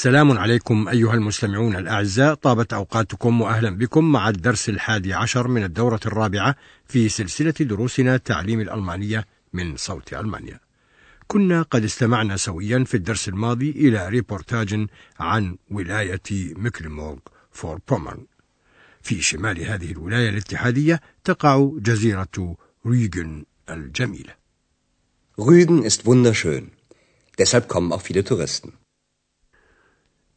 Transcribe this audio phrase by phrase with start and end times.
[0.00, 6.00] سلام عليكم أيها المستمعون الأعزاء طابت أوقاتكم وأهلا بكم مع الدرس الحادي عشر من الدورة
[6.06, 6.56] الرابعة
[6.86, 10.60] في سلسلة دروسنا تعليم الألمانية من صوت ألمانيا
[11.26, 14.86] كنا قد استمعنا سويا في الدرس الماضي إلى ريبورتاج
[15.20, 17.18] عن ولاية ميكلنبورغ
[17.50, 18.26] فوربومرن
[19.02, 22.56] في شمال هذه الولاية الاتحادية تقع جزيرة
[22.86, 24.38] ريغن الجميلة
[25.38, 26.70] Rügen ist wunderschön.
[27.38, 28.72] Deshalb kommen auch viele Touristen.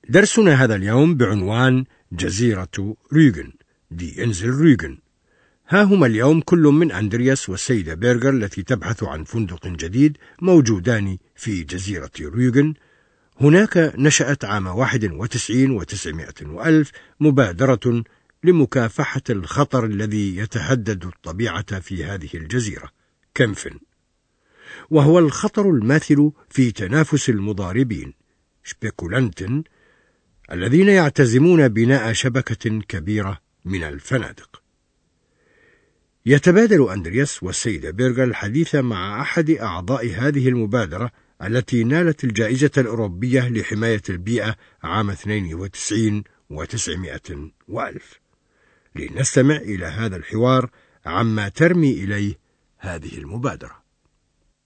[0.10, 3.52] درسنا هذا اليوم بعنوان جزيرة ريغن
[3.92, 4.98] دي انزل ريغن.
[5.70, 11.64] ها هما اليوم كل من أندرياس والسيدة بيرغر التي تبحث عن فندق جديد موجودان في
[11.64, 12.74] جزيرة ريغن.
[13.42, 18.04] هناك نشأت عام 91 وتسعمائة وألف مبادرة
[18.44, 22.90] لمكافحة الخطر الذي يتهدد الطبيعة في هذه الجزيرة
[23.36, 23.80] كمفن
[24.90, 28.14] وهو الخطر الماثل في تنافس المضاربين
[28.64, 29.64] شبيكولانتن
[30.52, 34.62] الذين يعتزمون بناء شبكة كبيرة من الفنادق.
[36.26, 41.12] يتبادل أندرياس والسيدة بيرغا الحديث مع أحد أعضاء هذه المبادرة
[41.44, 48.20] التي نالت الجائزة الأوروبية لحماية البيئة عام 92 و900 وألف.
[48.96, 50.70] لنستمع إلى هذا الحوار
[51.06, 52.40] عما ترمي إليه
[52.78, 53.82] هذه المبادرة.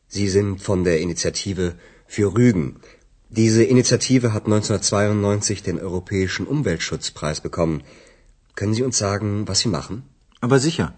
[0.07, 1.75] Sie sind von der Initiative
[2.07, 2.75] für Rügen.
[3.29, 7.81] Diese Initiative hat 1992 den Europäischen Umweltschutzpreis bekommen.
[8.55, 10.03] Können Sie uns sagen, was Sie machen?
[10.41, 10.93] Aber sicher.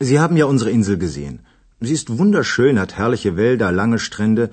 [0.00, 1.40] Sie haben ja unsere Insel gesehen.
[1.80, 4.50] Sie ist wunderschön, hat herrliche Wälder, lange Strände.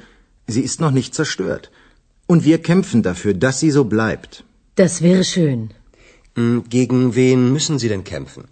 [0.47, 1.71] Sie ist noch nicht zerstört.
[2.27, 4.43] Und wir kämpfen dafür, dass sie so bleibt.
[4.75, 5.71] Das wäre schön.
[6.35, 8.43] Hm, Gegen wen müssen Sie denn kämpfen?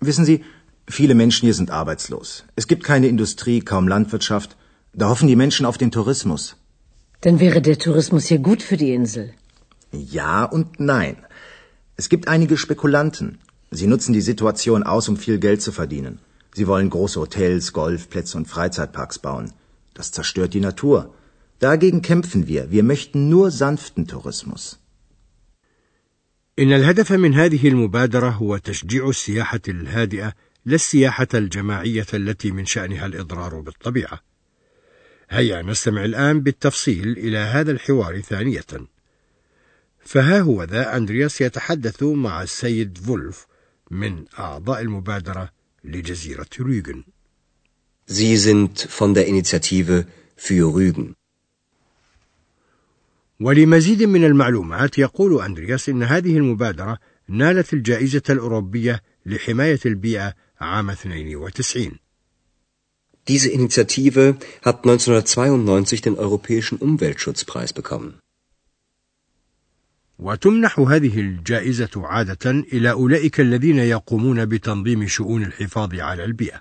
[0.00, 0.42] Wissen Sie,
[0.88, 2.44] viele Menschen hier sind arbeitslos.
[2.56, 4.56] Es gibt keine Industrie, kaum Landwirtschaft.
[4.92, 6.56] Da hoffen die Menschen auf den Tourismus.
[7.21, 9.33] Dann wäre der Tourismus hier gut für die Insel.
[9.91, 11.17] Ja und nein.
[11.95, 13.39] Es gibt einige Spekulanten.
[13.79, 16.19] Sie nutzen die Situation aus, um viel Geld zu verdienen.
[16.53, 19.53] Sie wollen große Hotels, Golfplätze und Freizeitparks bauen.
[19.93, 21.13] Das zerstört die Natur.
[21.59, 22.71] Dagegen kämpfen wir.
[22.71, 24.77] Wir möchten nur sanften Tourismus.
[26.59, 30.33] إن الهدف من هذه المبادرة هو تشجيع السياحة الهادئة
[30.65, 34.19] لا السياحة الجماعية التي من شأنها الإضرار بالطبيعة.
[35.30, 38.66] هيا نستمع الآن بالتفصيل إلى هذا الحوار ثانية.
[40.04, 43.46] فها هو ذا أندرياس يتحدث مع السيد فولف
[43.90, 45.50] من أعضاء المبادرة
[45.84, 47.04] لجزيرة ريغن.
[48.08, 50.06] Sie sind von der Initiative
[50.36, 51.14] für Rügen.
[53.40, 56.98] ولمزيد من المعلومات يقول أندرياس إن هذه المبادرة
[57.28, 61.98] نالت الجائزة الأوروبية لحماية البيئة عام 92
[63.28, 68.14] Diese Initiative hat 1992 den Europäischen Umweltschutzpreis bekommen.
[70.18, 76.60] وتمنح هذه الجائزة عادة إلى أولئك الذين يقومون بتنظيم شؤون الحفاظ على البيئة.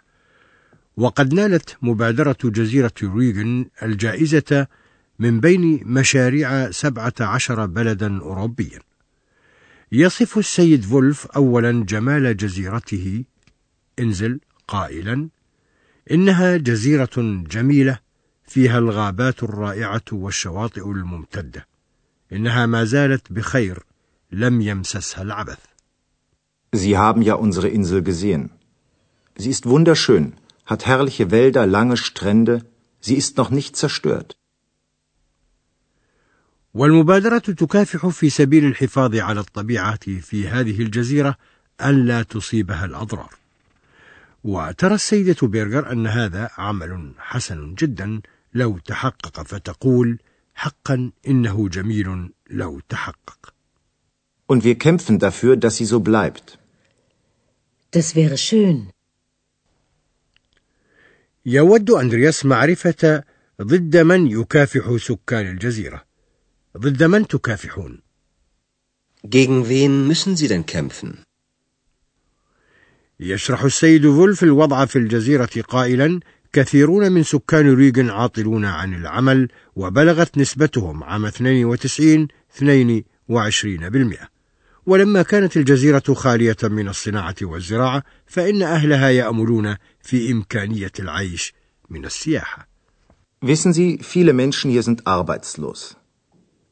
[0.98, 4.68] وقد نالت مبادرة جزيرة ريغن الجائزة
[5.20, 8.80] من بين مشاريع سبعة عشر بلدا أوروبيا.
[9.92, 13.24] يصف السيد فولف أولا جمال جزيرته
[14.00, 15.30] انزل قائلا
[16.12, 18.00] إنها جزيرة جميلة
[18.48, 21.68] فيها الغابات الرائعة والشواطئ الممتدة.
[22.34, 23.84] إنها ما زالت بخير
[24.32, 25.60] لم يمسسها العبث.
[26.76, 28.50] Sie haben ja unsere Insel gesehen.
[29.38, 30.34] Sie ist wunderschön,
[30.66, 32.66] hat herrliche Wälder, lange Strände.
[33.00, 34.36] Sie ist noch nicht zerstört.
[36.74, 41.38] والمبادرة تكافح في سبيل الحفاظ على الطبيعة في هذه الجزيرة
[41.82, 43.45] أن لا تصيبها الأضرار.
[44.46, 48.22] وترى السيدة بيرغر أن هذا عمل حسن جدا
[48.54, 50.20] لو تحقق فتقول
[50.56, 53.54] حقا إنه جميل لو تحقق.
[54.48, 56.60] Und wir kämpfen dafür, dass sie so bleibt.
[57.92, 58.92] Das wäre schön.
[61.46, 63.24] يود أندرياس معرفة
[63.62, 66.06] ضد من يكافح سكان الجزيرة.
[66.78, 68.02] ضد من تكافحون؟
[69.24, 71.26] Gegen wen müssen Sie denn kämpfen?
[73.20, 76.20] يشرح السيد فولف الوضع في الجزيرة قائلا
[76.54, 82.28] كثيرون من سكان ريغن عاطلون عن العمل وبلغت نسبتهم عام 92
[82.62, 84.28] 22%
[84.86, 91.54] ولما كانت الجزيرة خالية من الصناعة والزراعة فإن أهلها يأملون في إمكانية العيش
[91.90, 92.68] من السياحة.
[93.42, 95.98] Wissen Sie, viele Menschen hier sind arbeitslos.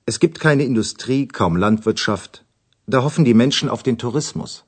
[0.05, 2.45] Es gibt keine Industrie, kaum Landwirtschaft.
[2.87, 4.65] Da hoffen die Menschen auf den Tourismus.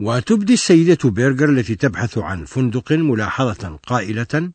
[0.00, 4.52] وتبدي السيدة بيرجر التي تبحث عن فندق ملاحظة قائلة: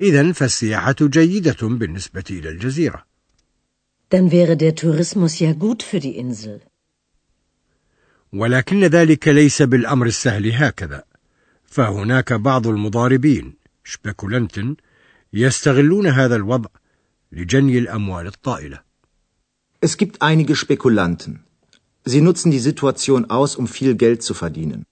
[0.00, 3.04] إذا فالسياحة جيدة بالنسبة إلى الجزيرة.
[4.10, 6.60] Dann wäre der Tourismus ja gut für die Insel.
[8.32, 11.04] ولكن ذلك ليس بالأمر السهل هكذا،
[11.64, 13.54] فهناك بعض المضاربين
[13.84, 14.76] شبكولنتن
[15.32, 16.70] يستغلون هذا الوضع
[17.32, 18.80] لجني الأموال الطائلة.
[19.80, 21.43] Es gibt einige Spekulanten.
[22.04, 24.84] Sie nutzen die Situation aus, um viel Geld zu verdienen.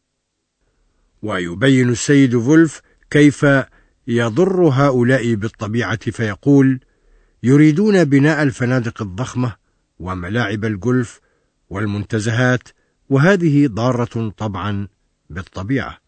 [1.23, 3.47] ويبين السيد فولف كيف
[4.07, 6.81] يضر هؤلاء بالطبيعة فيقول:
[7.43, 9.57] يريدون بناء الفنادق الضخمة
[9.99, 11.21] وملاعب الجولف
[11.71, 12.69] والمنتزهات
[13.11, 14.89] وهذه ضارة طبعا
[15.31, 15.99] بالطبيعة.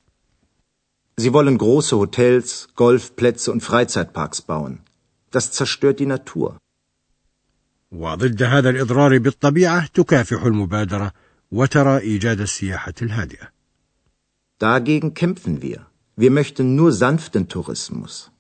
[1.21, 4.81] Sie wollen große Hotels, Golfplätze und Freizeitparks bauen.
[5.31, 6.59] Das zerstört die Natur.
[7.95, 11.13] وضد هذا الإضرار بالطبيعة تكافح المبادرة
[11.53, 13.55] وترى إيجاد السياحة الهادئة.
[14.59, 15.87] Dagegen kämpfen wir.
[16.17, 18.31] Wir möchten nur sanften Tourismus.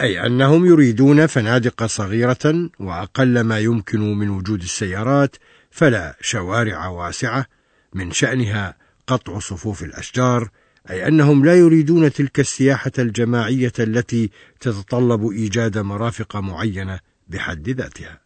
[0.00, 5.36] أي أنهم يريدون فنادق صغيرة وأقل ما يمكن من وجود السيارات
[5.70, 7.46] فلا شوارع واسعة
[7.94, 8.74] من شأنها
[9.06, 10.50] قطع صفوف الأشجار
[10.90, 14.30] أي أنهم لا يريدون تلك السياحة الجماعية التي
[14.60, 18.20] تتطلب إيجاد مرافق معينة بحد ذاتها.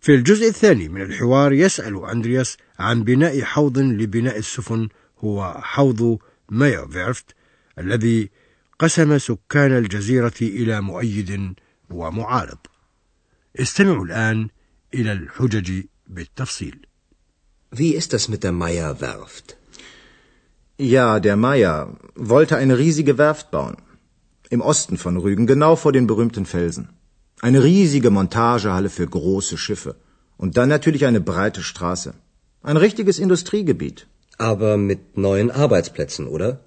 [0.00, 4.88] في الجزء الثاني من الحوار يسأل أندرياس عن بناء حوض لبناء السفن
[5.18, 7.34] هو حوض مايو فيرفت
[7.78, 8.30] الذي
[8.78, 11.54] قسم سكان الجزيرة إلى مؤيد
[11.90, 12.58] ومعارض.
[13.60, 14.48] استمعوا الآن
[14.94, 16.78] إلى الحجج بالتفصيل.
[17.72, 19.56] Wie ist das mit der Meyer-Werft?
[20.78, 23.76] Ja, der Meier wollte eine riesige Werft bauen.
[24.48, 26.88] Im Osten von Rügen, genau vor den berühmten Felsen.
[27.42, 29.96] Eine riesige Montagehalle für große Schiffe.
[30.36, 32.12] Und dann natürlich eine breite Straße.
[32.62, 34.06] Ein richtiges Industriegebiet.
[34.36, 36.60] Aber mit neuen Arbeitsplätzen, oder?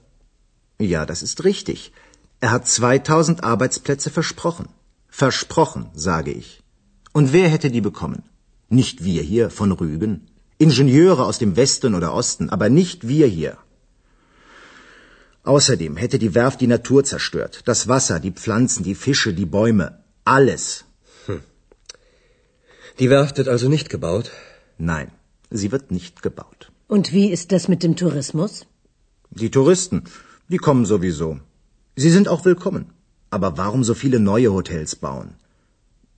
[0.80, 1.92] Ja, das ist richtig.
[2.40, 4.68] Er hat 2000 Arbeitsplätze versprochen.
[5.08, 6.64] Versprochen, sage ich.
[7.14, 8.24] Und wer hätte die bekommen?
[8.70, 10.28] Nicht wir hier von Rügen.
[10.58, 13.58] Ingenieure aus dem Westen oder Osten, aber nicht wir hier.
[15.44, 17.62] Außerdem hätte die Werft die Natur zerstört.
[17.66, 20.03] Das Wasser, die Pflanzen, die Fische, die Bäume.
[20.25, 20.85] Alles.
[21.27, 21.41] Hm.
[22.99, 24.31] Die Werft wird also nicht gebaut?
[24.79, 25.11] Nein,
[25.51, 26.71] sie wird nicht gebaut.
[26.87, 28.67] Und wie ist das mit dem Tourismus?
[29.31, 30.05] Die Touristen,
[30.49, 31.31] die kommen sowieso.
[31.97, 32.85] Sie sind auch willkommen.
[33.31, 35.31] Aber warum so viele neue Hotels bauen?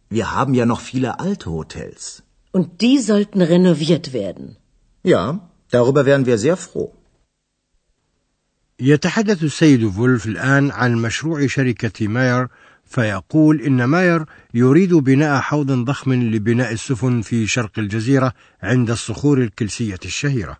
[0.08, 2.22] Wir haben ja noch viele alte Hotels.
[2.52, 4.56] Und die sollten renoviert werden.
[5.02, 6.92] Ja, darüber wären wir sehr froh.
[8.81, 12.48] يتحدث السيد فولف الآن عن مشروع شركة ماير
[12.85, 19.99] فيقول إن ماير يريد بناء حوض ضخم لبناء السفن في شرق الجزيرة عند الصخور الكلسية
[20.05, 20.57] الشهيرة.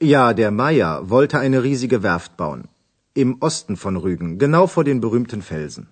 [0.00, 2.68] Ja, der Meier wollte eine riesige Werft bauen.
[3.14, 5.86] Im Osten von Rügen, genau vor den berühmten Felsen.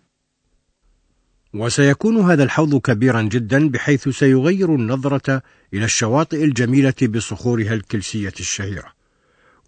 [1.55, 5.43] وسيكون هذا الحوض كبيرا جدا بحيث سيغير النظرة
[5.75, 8.93] إلى الشواطئ الجميلة بصخورها الكلسية الشهيرة.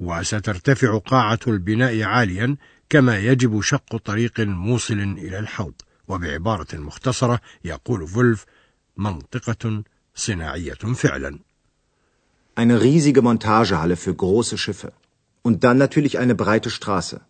[0.00, 2.56] وسترتفع قاعة البناء عاليا
[2.90, 5.74] كما يجب شق طريق موصل إلى الحوض
[6.08, 8.46] وبعبارة مختصرة يقول فولف
[8.96, 9.82] منطقة
[10.14, 11.38] صناعية فعلا
[12.56, 14.92] Eine riesige Montagehalle für große Schiffe.
[15.42, 17.20] Und dann natürlich eine breite Straße.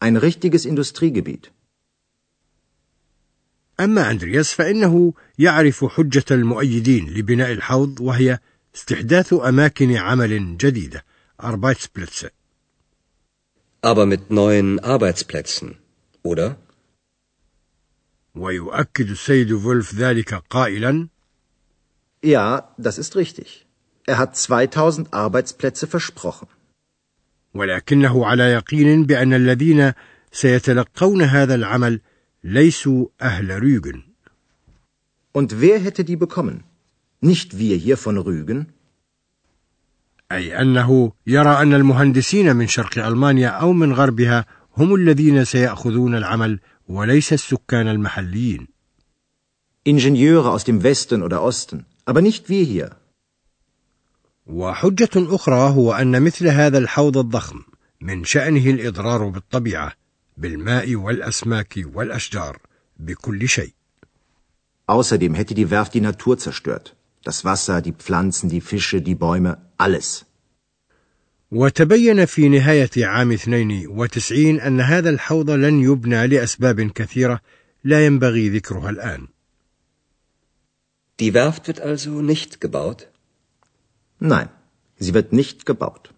[0.00, 1.52] Ein richtiges Industriegebiet.
[3.80, 8.38] أما أندرياس فإنه يعرف حجة المؤيدين لبناء الحوض وهي
[8.74, 11.04] استحداث أماكن عمل جديدة
[11.42, 12.35] Arbeitsplätze.
[13.85, 15.77] Aber mit neuen Arbeitsplätzen,
[16.23, 16.57] oder?
[18.35, 21.09] ويؤكد السيد فولف ذلك قائلا
[22.23, 23.65] Ja, das ist richtig.
[24.05, 26.47] Er hat 2000 Arbeitsplätze versprochen.
[27.53, 29.93] ولكنه على يقين بأن الذين
[30.31, 32.01] سيتلقون هذا العمل
[32.43, 34.03] ليسوا أهل رügen.
[35.33, 36.63] Und wer hätte die bekommen?
[37.21, 38.73] Nicht wir hier von Rügen?
[40.32, 46.60] أي أنه يرى أن المهندسين من شرق ألمانيا أو من غربها هم الذين سيأخذون العمل
[46.88, 48.68] وليس السكان المحليين.
[49.88, 52.96] Ingenieure aus dem Westen oder Osten, aber nicht wir hier.
[54.46, 57.62] وحجة أخرى هو أن مثل هذا الحوض الضخم
[58.00, 59.92] من شأنه الإضرار بالطبيعة
[60.36, 62.58] بالماء والأسماك والأشجار
[62.96, 63.72] بكل شيء.
[64.88, 66.95] Außerdem hätte die Werft die Natur zerstört.
[67.28, 70.24] Das Wasser, die Pflanzen, die Fische, die Bäume, alles.
[71.50, 77.40] وتبين في نهاية عام 92 أن هذا الحوض لن يبنى لأسباب كثيرة
[77.84, 79.28] لا ينبغي ذكرها الآن.
[81.18, 83.08] Die Werft wird also nicht gebaut?
[84.20, 84.48] Nein,
[84.98, 86.10] sie wird nicht gebaut.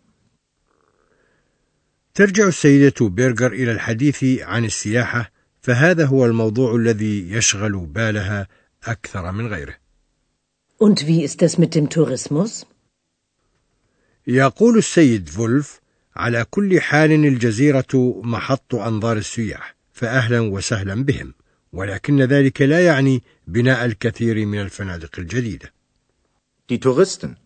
[2.14, 8.48] ترجع السيدة بيرجر إلى الحديث عن السياحة فهذا هو الموضوع الذي يشغل بالها
[8.84, 9.87] أكثر من غيره.
[10.85, 12.65] Und wie ist es mit dem Tourismus?
[14.27, 15.79] يقول السيد فولف
[16.15, 21.33] على كل حال الجزيرة محط أنظار السياح فأهلا وسهلا بهم
[21.73, 25.71] ولكن ذلك لا يعني بناء الكثير من الفنادق الجديدة
[26.69, 27.37] Die Touristen,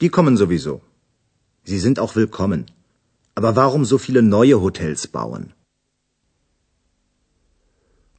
[0.00, 0.80] die kommen sowieso.
[1.64, 2.66] Sie sind auch willkommen.
[3.34, 5.52] Aber warum so viele neue Hotels bauen?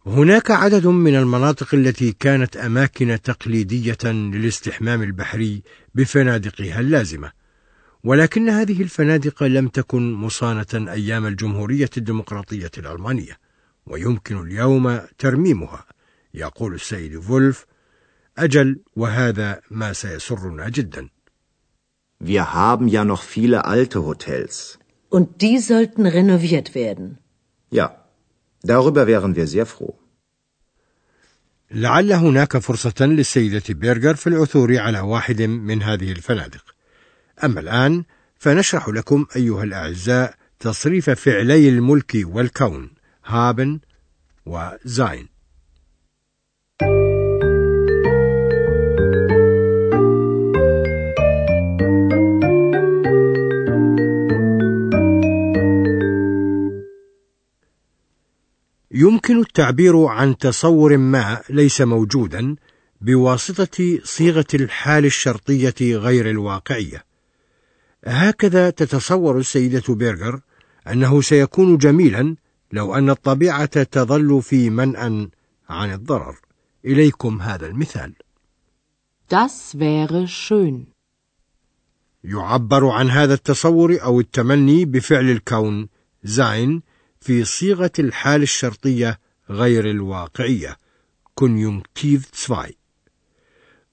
[0.08, 5.62] هناك عدد من المناطق التي كانت أماكن تقليدية للاستحمام البحري
[5.94, 7.32] بفنادقها اللازمة
[8.04, 13.38] ولكن هذه الفنادق لم تكن مصانة أيام الجمهورية الديمقراطية الألمانية
[13.86, 15.84] ويمكن اليوم ترميمها
[16.34, 17.66] يقول السيد فولف
[18.38, 21.08] أجل وهذا ما سيسرنا جدا
[22.20, 24.78] Wir haben ja noch viele alte Hotels.
[25.08, 27.18] Und die sollten renoviert werden.
[27.70, 28.07] Ja,
[28.62, 29.94] darüber wären wir sehr froh.
[31.70, 36.74] لعل هناك فرصة للسيدة بيرجر في العثور على واحد من هذه الفنادق.
[37.44, 38.04] أما الآن
[38.38, 42.90] فنشرح لكم أيها الأعزاء تصريف فعلي الملك والكون
[43.24, 43.80] هابن
[44.46, 45.28] وزاين.
[58.90, 62.56] يمكن التعبير عن تصور ما ليس موجودا
[63.00, 67.04] بواسطة صيغة الحال الشرطية غير الواقعية.
[68.04, 70.40] هكذا تتصور السيدة بيرغر
[70.86, 72.36] أنه سيكون جميلا
[72.72, 75.28] لو أن الطبيعة تظل في منأى
[75.68, 76.36] عن الضرر.
[76.84, 78.12] إليكم هذا المثال.
[79.28, 80.86] Das wäre schön.
[82.24, 85.88] يعبر عن هذا التصور أو التمني بفعل الكون
[86.24, 86.82] زين
[87.28, 89.20] في صيغة الحال الشرطية
[89.50, 90.76] غير الواقعية.
[91.34, 92.72] كونيونكتيف 2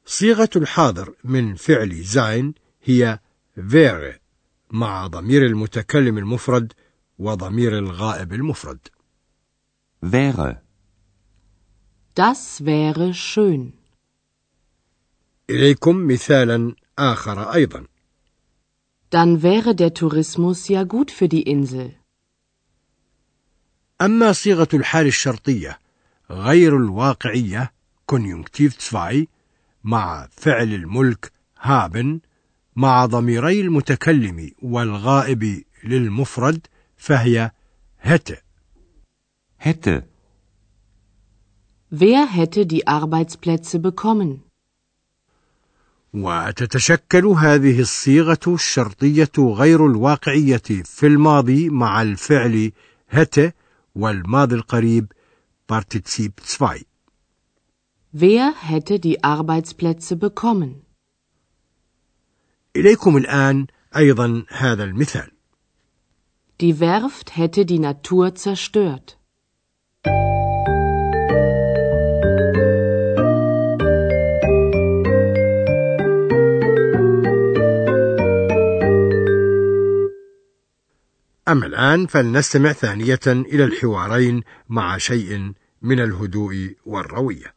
[0.06, 3.20] صيغة الحاضر من فعل زين هي
[3.58, 4.20] wäre
[4.72, 6.74] مع ضمير المتكلم المفرد
[7.20, 8.80] وضمير الغائب المفرد.
[10.02, 10.56] Wäre.
[12.16, 13.74] Das wäre schön.
[15.50, 17.86] إليكم مثالا آخر أيضا.
[19.10, 22.05] Dann wäre der Tourismus ja gut für die Insel.
[24.02, 25.80] أما صيغة الحال الشرطية
[26.32, 27.74] غير الواقعية
[28.06, 29.28] كونيونكتيف 2
[29.84, 32.20] مع فعل الملك هابن
[32.76, 37.52] مع ضميري المتكلم والغائب للمفرد فهي
[38.02, 38.30] هت
[39.58, 40.04] hätte
[41.92, 44.40] Wer hätte die Arbeitsplätze bekommen?
[46.14, 52.72] وتتشكل هذه الصيغة الشرطية غير الواقعية في الماضي مع الفعل
[53.10, 53.56] هت
[53.95, 55.13] والماضي القريب
[55.73, 56.85] Partizip 2
[58.13, 60.83] Wer hätte die Arbeitsplätze bekommen?
[62.77, 65.31] إليكم الآن أيضا هذا المثال
[66.61, 69.17] Die Werft hätte die Natur zerstört.
[81.55, 85.53] أما الآن فلنستمع ثانية إلى الحوارين مع شيء
[85.83, 87.55] من الهدوء والروية.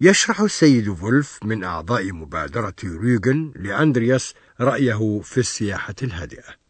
[0.00, 6.66] يشرح السيد فولف من أعضاء مبادرة ريغن لأندرياس رأيه في السياحة الهادئة.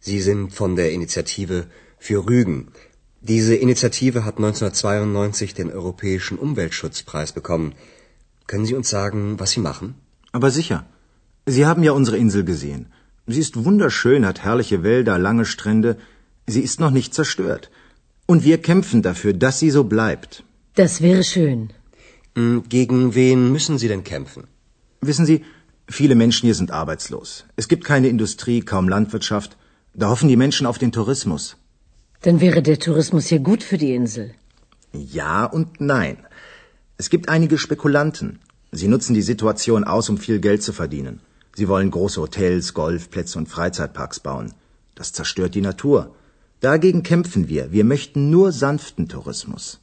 [0.00, 1.66] Sie sind von der Initiative
[1.98, 2.72] für Rügen.
[3.20, 7.74] Diese Initiative hat 1992 den Europäischen Umweltschutzpreis bekommen.
[8.48, 9.94] Können Sie uns sagen, was Sie machen?
[10.32, 10.86] Aber sicher.
[11.46, 12.86] Sie haben ja unsere Insel gesehen.
[13.27, 15.97] Sie ist wunderschön, hat herrliche Wälder, lange Strände.
[16.47, 17.69] Sie ist noch nicht zerstört.
[18.25, 20.43] Und wir kämpfen dafür, dass sie so bleibt.
[20.75, 21.69] Das wäre schön.
[22.35, 24.43] Hm, Gegen wen müssen Sie denn kämpfen?
[25.01, 25.43] Wissen Sie,
[25.89, 27.45] viele Menschen hier sind arbeitslos.
[27.55, 29.57] Es gibt keine Industrie, kaum Landwirtschaft.
[29.93, 31.57] Da hoffen die Menschen auf den Tourismus.
[32.21, 34.33] Dann wäre der Tourismus ja gut für die Insel.
[34.93, 36.17] Ja und nein.
[36.97, 38.39] Es gibt einige Spekulanten.
[38.71, 41.19] Sie nutzen die Situation aus, um viel Geld zu verdienen.
[41.56, 44.54] Sie wollen große Hotels, Golfplätze und Freizeitparks bauen.
[44.94, 46.14] Das zerstört die Natur.
[46.60, 47.72] Dagegen kämpfen wir.
[47.72, 49.78] Wir möchten nur sanften Tourismus.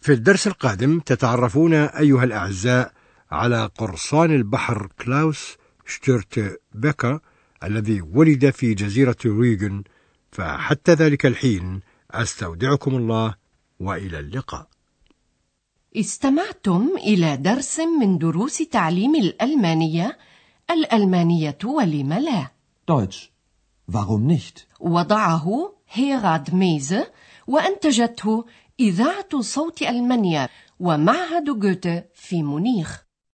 [0.00, 2.92] في الدرس القادم تتعرفون أيها الأعزاء
[3.30, 5.56] على قرصان البحر كلاوس
[5.86, 7.20] شتيرت بيكر
[7.62, 9.84] الذي ولد في جزيرة ريغن
[10.32, 11.80] فحتى ذلك الحين
[12.10, 13.34] أستودعكم الله
[13.80, 14.68] وإلى اللقاء
[15.95, 20.17] استمعتم إلى درس من دروس تعليم الألمانية
[20.71, 22.47] الألمانية ولم لا
[22.91, 23.29] Deutsch.
[23.91, 24.67] Warum nicht?
[24.79, 27.07] وضعه هيراد ميزه
[27.47, 28.45] وأنتجته
[28.79, 33.05] إذاعة صوت ألمانيا ومعهد جوته في مونيخ